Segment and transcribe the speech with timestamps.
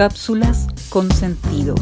[0.00, 1.74] Cápsulas con sentido.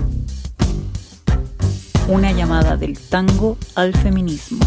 [2.08, 4.58] Una llamada del tango al feminismo.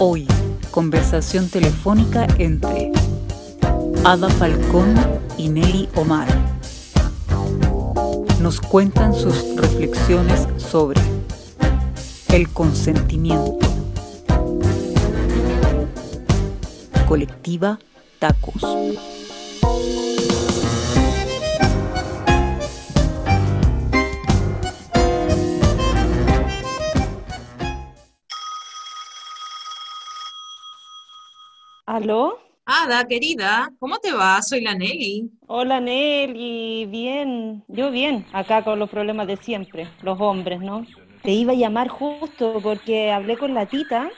[0.00, 0.26] Hoy,
[0.72, 2.90] conversación telefónica entre
[4.02, 4.92] Ada Falcón
[5.38, 6.26] y Nelly Omar.
[8.40, 11.00] Nos cuentan sus reflexiones sobre
[12.30, 13.56] el consentimiento.
[17.06, 17.78] Colectiva
[18.18, 18.64] Tacos.
[31.96, 32.38] ¿Aló?
[32.66, 34.42] Ada, querida, ¿cómo te va?
[34.42, 35.30] Soy la Nelly.
[35.46, 40.86] Hola Nelly, bien, yo bien, acá con los problemas de siempre, los hombres, ¿no?
[41.22, 44.10] Te iba a llamar justo porque hablé con la tita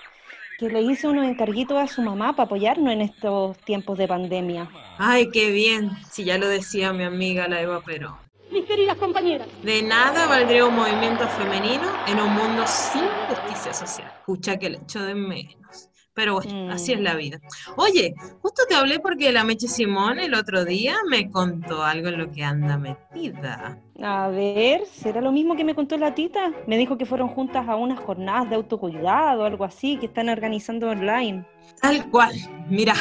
[0.59, 4.69] que le hice unos encarguitos a su mamá para apoyarnos en estos tiempos de pandemia.
[4.99, 8.19] Ay, qué bien, si ya lo decía mi amiga la Eva Pero.
[8.51, 9.47] Mis queridas compañeras.
[9.63, 14.11] De nada valdría un movimiento femenino en un mundo sin justicia social.
[14.19, 15.88] Escucha que le echo de menos.
[16.19, 17.39] Pero bueno, así es la vida.
[17.77, 22.19] Oye, justo te hablé porque la Meche Simón el otro día me contó algo en
[22.19, 23.79] lo que anda metida.
[24.03, 26.51] A ver, ¿será lo mismo que me contó la tita?
[26.67, 30.29] Me dijo que fueron juntas a unas jornadas de autocuidado o algo así que están
[30.29, 31.47] organizando online.
[31.81, 32.35] Tal cual.
[32.69, 32.95] Mira,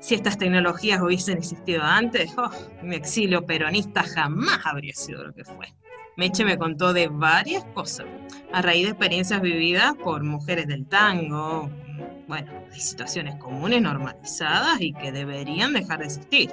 [0.00, 2.50] si estas tecnologías hubiesen existido antes, oh,
[2.82, 5.72] mi exilio peronista jamás habría sido lo que fue.
[6.16, 8.06] Meche me contó de varias cosas,
[8.52, 11.70] a raíz de experiencias vividas por mujeres del tango,
[12.26, 16.50] bueno, hay situaciones comunes normalizadas y que deberían dejar de existir.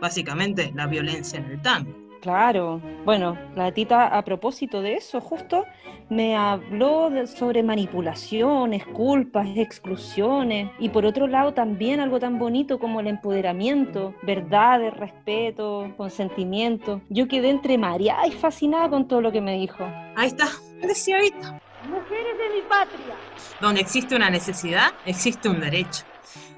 [0.00, 2.01] básicamente la violencia en el tango.
[2.22, 5.66] Claro, bueno, la tita a propósito de eso justo
[6.08, 13.00] me habló sobre manipulaciones, culpas, exclusiones y por otro lado también algo tan bonito como
[13.00, 17.00] el empoderamiento, verdad, respeto, consentimiento.
[17.08, 19.84] Yo quedé entre María y fascinada con todo lo que me dijo.
[20.14, 20.46] Ahí está,
[20.80, 21.58] decía ahorita.
[21.88, 23.16] Mujeres de mi patria.
[23.60, 26.04] Donde existe una necesidad, existe un derecho.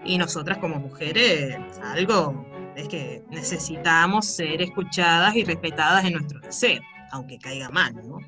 [0.04, 2.44] Y nosotras como mujeres, algo
[2.76, 6.80] es que necesitamos ser escuchadas y respetadas en nuestro deseo,
[7.12, 8.18] aunque caiga mal, ¿no?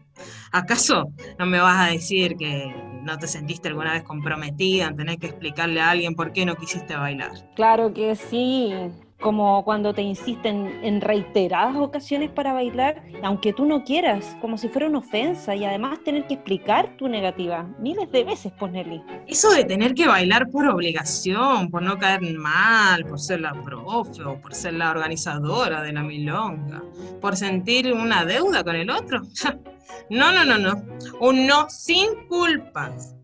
[0.53, 1.09] ¿Acaso
[1.39, 5.27] no me vas a decir que no te sentiste alguna vez comprometida en tener que
[5.27, 7.33] explicarle a alguien por qué no quisiste bailar?
[7.55, 8.73] Claro que sí
[9.21, 14.69] como cuando te insisten en reiteradas ocasiones para bailar, aunque tú no quieras, como si
[14.69, 19.03] fuera una ofensa y además tener que explicar tu negativa miles de veces, ponerle.
[19.27, 24.23] Eso de tener que bailar por obligación, por no caer mal, por ser la profe
[24.23, 26.83] o por ser la organizadora de la milonga,
[27.21, 29.23] por sentir una deuda con el otro.
[30.11, 30.83] No, no, no, no.
[31.21, 33.16] Un no sin culpas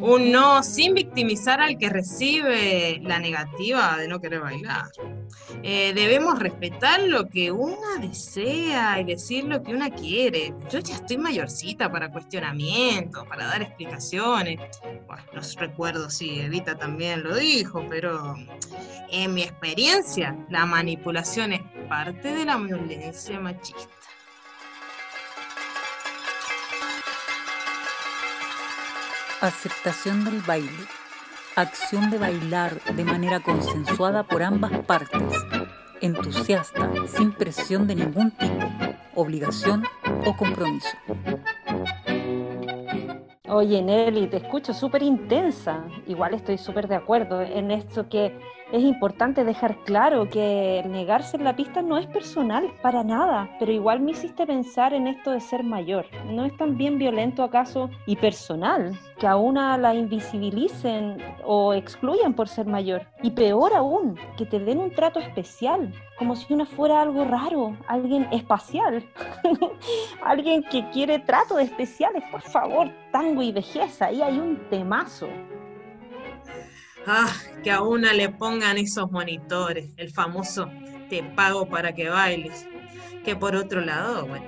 [0.00, 4.86] un no sin victimizar al que recibe la negativa de no querer bailar.
[5.62, 10.54] Eh, debemos respetar lo que una desea y decir lo que una quiere.
[10.70, 14.58] Yo ya estoy mayorcita para cuestionamientos, para dar explicaciones.
[15.06, 18.36] Bueno, no recuerdo si Evita también lo dijo, pero
[19.10, 23.88] en mi experiencia la manipulación es parte de la violencia machista.
[29.40, 30.68] Aceptación del baile.
[31.54, 35.22] Acción de bailar de manera consensuada por ambas partes.
[36.00, 38.66] Entusiasta, sin presión de ningún tipo,
[39.14, 39.84] obligación
[40.26, 40.88] o compromiso.
[43.50, 45.82] Oye, Nelly, te escucho súper intensa.
[46.06, 48.38] Igual estoy súper de acuerdo en esto que
[48.72, 53.72] es importante dejar claro que negarse en la pista no es personal, para nada, pero
[53.72, 56.04] igual me hiciste pensar en esto de ser mayor.
[56.26, 62.34] ¿No es tan bien violento acaso y personal que a una la invisibilicen o excluyan
[62.34, 63.06] por ser mayor?
[63.22, 67.76] Y peor aún, que te den un trato especial, como si una fuera algo raro,
[67.86, 69.08] alguien espacial,
[70.22, 75.28] alguien que quiere tratos especiales, por favor, tango y vejez, ahí hay un temazo.
[77.06, 77.32] Ah,
[77.62, 80.68] que a una le pongan esos monitores, el famoso
[81.08, 82.66] te pago para que bailes.
[83.24, 84.46] Que por otro lado, bueno,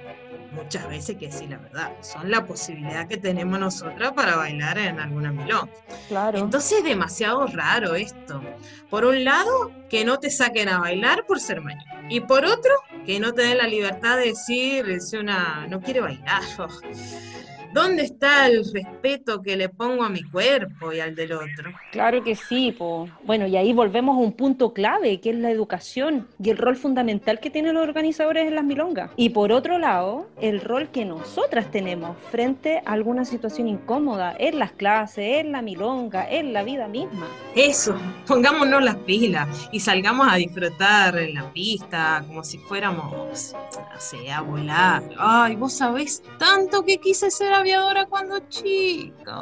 [0.52, 5.00] muchas veces que sí, la verdad, son la posibilidad que tenemos nosotras para bailar en
[5.00, 5.70] alguna milón.
[6.08, 6.38] Claro.
[6.38, 8.42] Entonces es demasiado raro esto.
[8.88, 11.82] Por un lado, que no te saquen a bailar por ser mayor.
[12.08, 12.72] Y por otro,
[13.06, 16.42] que no te den la libertad de decir si una no quiere bailar.
[17.72, 21.72] ¿Dónde está el respeto que le pongo a mi cuerpo y al del otro?
[21.92, 23.08] Claro que sí, po.
[23.24, 26.76] bueno, y ahí volvemos a un punto clave, que es la educación y el rol
[26.76, 29.12] fundamental que tienen los organizadores en las milongas.
[29.16, 34.58] Y por otro lado, el rol que nosotras tenemos frente a alguna situación incómoda en
[34.58, 37.28] las clases, en la milonga, en la vida misma.
[37.54, 37.94] Eso,
[38.26, 44.30] pongámonos las pilas y salgamos a disfrutar en la pista como si fuéramos, no sé,
[44.32, 45.02] a volar.
[45.18, 49.40] Ay, vos sabés tanto que quise ser aviadora cuando chica.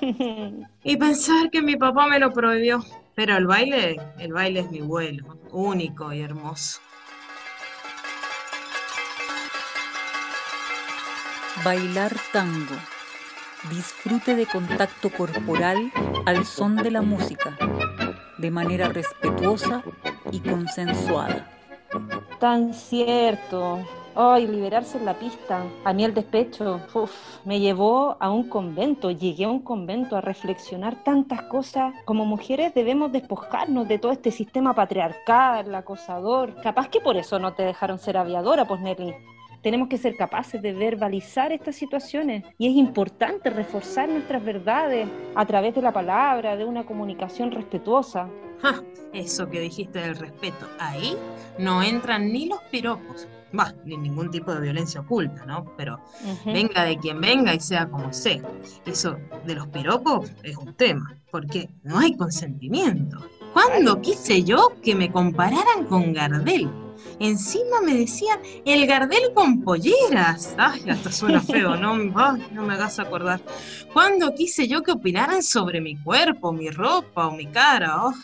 [0.84, 2.84] y pensar que mi papá me lo prohibió.
[3.14, 6.80] Pero el baile, el baile es mi vuelo, único y hermoso.
[11.64, 12.76] Bailar tango.
[13.70, 15.90] Disfrute de contacto corporal
[16.26, 17.56] al son de la música,
[18.36, 19.82] de manera respetuosa
[20.30, 21.50] y consensuada.
[22.38, 23.82] Tan cierto.
[24.18, 25.62] Ay, liberarse en la pista.
[25.84, 27.12] A mí el despecho uf,
[27.44, 29.10] me llevó a un convento.
[29.10, 31.92] Llegué a un convento a reflexionar tantas cosas.
[32.06, 36.54] Como mujeres debemos despojarnos de todo este sistema patriarcal, acosador.
[36.62, 39.14] Capaz que por eso no te dejaron ser aviadora, pues Nelly.
[39.60, 45.44] Tenemos que ser capaces de verbalizar estas situaciones y es importante reforzar nuestras verdades a
[45.44, 48.30] través de la palabra, de una comunicación respetuosa.
[48.62, 48.82] Ja,
[49.12, 51.14] eso que dijiste del respeto, ahí
[51.58, 53.26] no entran ni los piropos,
[53.58, 55.72] va, ni ningún tipo de violencia oculta, ¿no?
[55.76, 56.00] Pero
[56.44, 58.42] venga de quien venga y sea como sea.
[58.84, 63.18] Eso de los piropos es un tema, porque no hay consentimiento.
[63.52, 66.68] ¿Cuándo quise yo que me compararan con Gardel?
[67.18, 70.54] Encima me decían el Gardel con polleras.
[70.58, 71.92] Ay, hasta suena feo, ¿no?
[72.16, 73.40] Ay, no me hagas acordar.
[73.92, 78.04] ¿Cuándo quise yo que opinaran sobre mi cuerpo, mi ropa o mi cara?
[78.04, 78.14] Oh,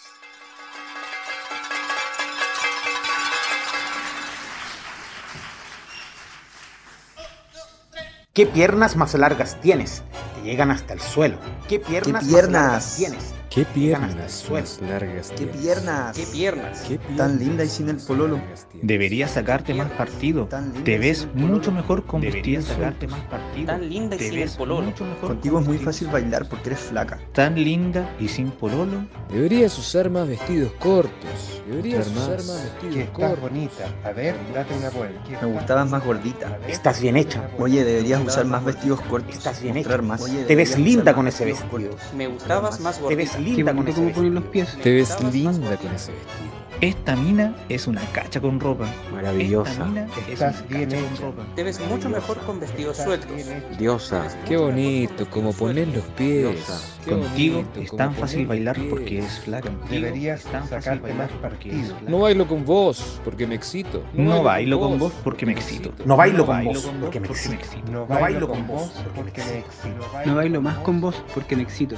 [8.35, 10.03] ¿Qué piernas más largas tienes?
[10.35, 11.37] Que llegan hasta el suelo.
[11.69, 12.51] ¿Qué piernas, piernas?
[12.53, 13.35] más largas tienes?
[13.55, 16.17] ¿Qué piernas más largas ¡Qué piernas!
[16.17, 16.81] ¿Qué piernas?
[16.89, 18.41] ¿Qué Tan linda y sin el pololo.
[18.81, 20.49] Deberías sacarte más partido.
[20.85, 23.67] Te ves mucho mejor con Deberías vestidos sacarte más partido.
[23.67, 24.83] Tan linda y sin el pololo.
[24.87, 27.21] mucho mejor Contigo con es muy fácil bailar porque eres flaca.
[27.33, 29.05] Tan linda y sin pololo.
[29.31, 31.63] Deberías usar más vestidos cortos.
[31.69, 32.47] Deberías Usar más.
[32.65, 33.41] vestidos estás cortos.
[33.41, 33.85] bonita.
[34.05, 35.21] A ver, date una vuelta.
[35.43, 36.59] Me gustabas más gordita.
[36.69, 37.51] Estás bien hecha.
[37.59, 39.37] Oye, deberías usar más vestidos cortos.
[39.37, 40.01] Estás bien hecha.
[40.01, 40.25] más.
[40.25, 41.97] Te ves linda con ese vestido.
[42.17, 43.42] Me gustabas más gordita.
[43.45, 44.43] Linda con ese vestido.
[44.83, 46.53] Te ves linda con ese vestido.
[46.83, 48.87] Esta mina es una cacha con ropa.
[48.87, 49.85] Esta Maravillosa.
[49.85, 51.43] mina es Estás bien cacha con ropa.
[51.55, 53.31] Te ves mucho mejor con vestidos estás sueltos.
[53.79, 54.27] Diosa.
[54.49, 56.91] Qué bonito, como poner los pies.
[57.09, 58.89] Contigo bonito, es tan fácil los bailar pies.
[58.91, 59.71] porque es flaca.
[59.89, 61.97] Deberías tan fácil sacarte más partido.
[62.09, 64.03] No bailo con vos porque me excito.
[64.13, 65.93] No bailo con vos porque me excito.
[66.05, 67.93] No bailo con vos porque me excito.
[67.93, 70.09] No bailo con vos porque me excito.
[70.27, 71.95] No bailo más con vos porque me excito.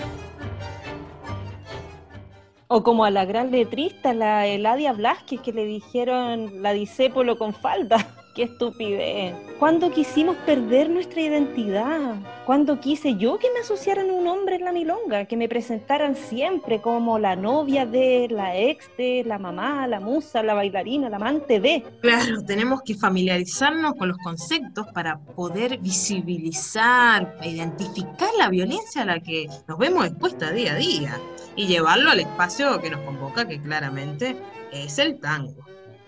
[2.77, 7.55] O como a la gran letrista, la Eladia Blasquez, que le dijeron la disépolo con
[7.55, 8.05] falda.
[8.35, 9.33] ¡Qué estupidez!
[9.61, 12.17] ¿Cuándo quisimos perder nuestra identidad?
[12.45, 15.27] ¿Cuándo quise yo que me asociaran un hombre en la milonga?
[15.27, 20.43] Que me presentaran siempre como la novia de, la ex de, la mamá, la musa,
[20.43, 21.85] la bailarina, la amante de.
[22.01, 29.21] Claro, tenemos que familiarizarnos con los conceptos para poder visibilizar identificar la violencia a la
[29.21, 31.21] que nos vemos expuesta día a día
[31.55, 34.37] y llevarlo al espacio que nos convoca, que claramente
[34.73, 35.64] es el tango.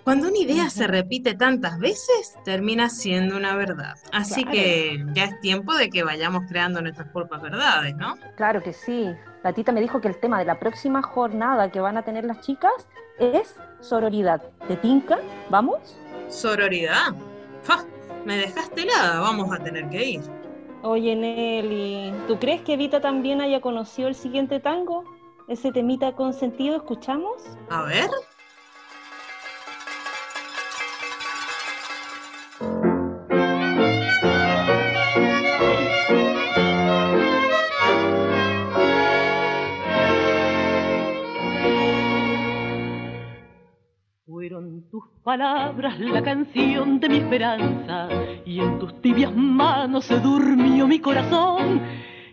[0.07, 3.97] Cuando una idea se repite tantas veces, termina siendo una verdad.
[4.13, 4.53] Así Claro.
[4.57, 8.15] que ya es tiempo de que vayamos creando nuestras propias verdades, ¿no?
[8.37, 9.11] Claro que sí.
[9.43, 12.25] La tita me dijo que el tema de la próxima jornada que van a tener
[12.25, 12.71] las chicas
[13.19, 14.45] es sororidad.
[14.69, 15.19] ¿Te tinca?
[15.51, 15.99] ¿Vamos?
[16.29, 17.13] Sororidad.
[17.65, 17.85] ¡Fa!
[18.25, 20.21] Me dejaste helada, vamos a tener que ir.
[20.83, 25.03] Oye, Nelly, ¿tú crees que Evita también haya conocido el siguiente tango?
[25.49, 27.43] ¿Ese temita consentido escuchamos?
[27.71, 28.09] A ver.
[45.25, 48.09] Palabras la canción de mi esperanza
[48.45, 51.81] y en tus tibias manos se durmió mi corazón.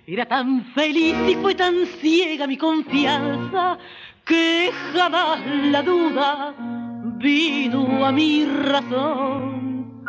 [0.05, 3.77] Era tan feliz y fue tan ciega mi confianza
[4.25, 5.39] que jamás
[5.71, 6.53] la duda
[7.17, 10.03] vino a mi razón.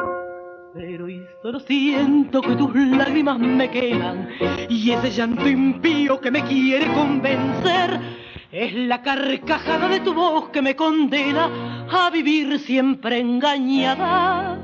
[0.75, 4.29] Pero y solo siento que tus lágrimas me quedan
[4.69, 8.01] y ese llanto impío que me quiere convencer
[8.51, 14.59] es la carcajada de tu voz que me condena a vivir siempre engañada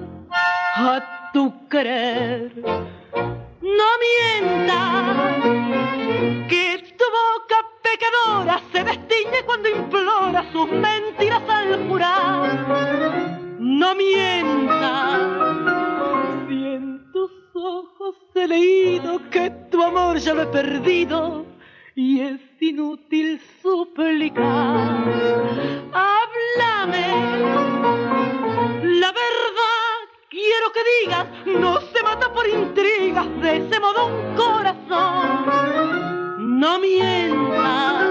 [0.77, 2.53] a tu querer.
[3.63, 5.43] no mientas,
[6.49, 13.39] que tu boca pecadora se destiñe cuando implora sus mentiras al jurar.
[13.59, 15.21] No mientas,
[16.49, 21.47] si en tus ojos he leído que tu amor ya lo he perdido
[21.95, 25.00] y es inútil suplicar.
[31.47, 35.47] No se mata por intrigas, de ese modo un corazón.
[36.61, 38.05] No mientas,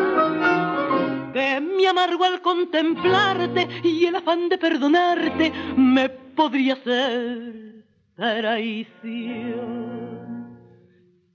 [1.34, 7.86] que mi amargo al contemplarte y el afán de perdonarte me podría ser
[8.16, 10.00] traición.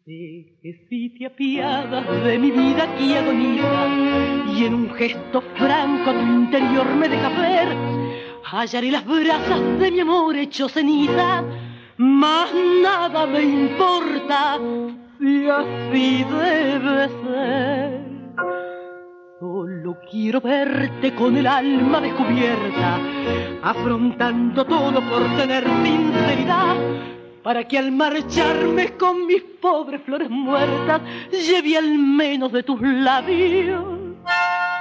[0.04, 3.86] Sé que si te apiadas de mi vida aquí agoniza
[4.54, 7.68] y en un gesto franco tu interior me deja ver,
[8.44, 11.42] hallaré las brasas de mi amor hecho ceniza,
[11.96, 12.50] más
[12.82, 14.58] nada me importa
[15.18, 18.04] si así debe ser.
[19.40, 22.98] Solo quiero verte con el alma descubierta,
[23.62, 26.76] afrontando todo por tener sinceridad
[27.42, 34.04] para que al marcharme con mis pobres flores muertas lleve al menos de tus labios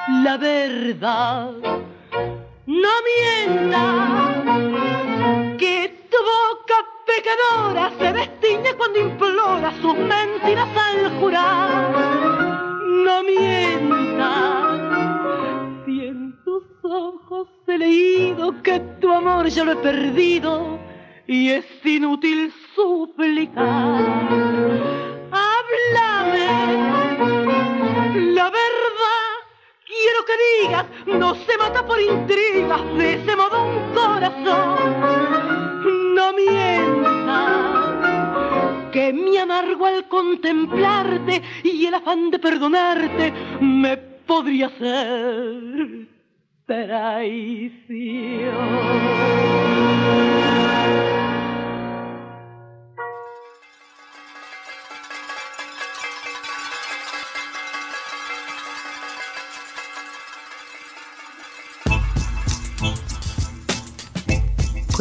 [0.07, 1.51] la verdad.
[2.83, 4.43] No mientas
[5.57, 5.75] que
[6.11, 11.91] tu boca pecadora se destiñe cuando implora sus mentiras al jurar.
[13.05, 14.81] No mientas
[15.85, 20.77] si en tus ojos he leído que tu amor ya lo he perdido
[21.25, 24.01] y es inútil suplicar.
[30.13, 30.85] Quiero que digas,
[31.19, 34.77] no se mata por intrigas, de ese modo un corazón.
[36.13, 37.71] No mientas,
[38.91, 46.07] que mi amargo al contemplarte y el afán de perdonarte me podría ser
[46.65, 47.73] traición.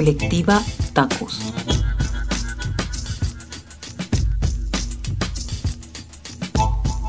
[0.02, 0.60] Colectiva
[0.94, 1.38] Tacos.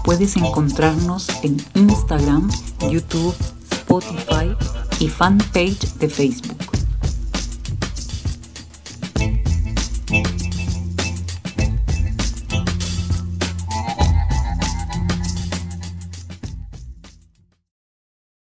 [0.04, 2.52] Puedes encontrarnos en Instagram,
[2.92, 3.34] YouTube,
[3.72, 4.56] Spotify
[5.00, 6.53] y fanpage de Facebook.